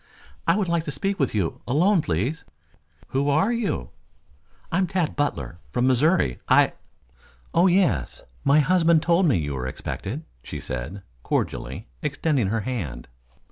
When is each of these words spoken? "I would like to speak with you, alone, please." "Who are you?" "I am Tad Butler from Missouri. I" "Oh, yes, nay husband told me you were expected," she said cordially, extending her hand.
"I 0.47 0.55
would 0.55 0.67
like 0.67 0.83
to 0.85 0.91
speak 0.91 1.19
with 1.19 1.35
you, 1.35 1.61
alone, 1.67 2.01
please." 2.01 2.43
"Who 3.09 3.29
are 3.29 3.53
you?" 3.53 3.91
"I 4.71 4.79
am 4.79 4.87
Tad 4.87 5.15
Butler 5.15 5.59
from 5.69 5.85
Missouri. 5.85 6.39
I" 6.49 6.73
"Oh, 7.53 7.67
yes, 7.67 8.23
nay 8.43 8.61
husband 8.61 9.03
told 9.03 9.27
me 9.27 9.37
you 9.37 9.53
were 9.53 9.67
expected," 9.67 10.23
she 10.41 10.59
said 10.59 11.03
cordially, 11.21 11.85
extending 12.01 12.47
her 12.47 12.61
hand. 12.61 13.09